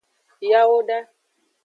Yawoda. 0.51 0.97